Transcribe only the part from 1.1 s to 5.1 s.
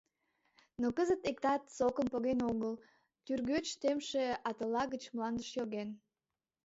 иктат сокым поген огыл, тӱргоч темше атыла гыч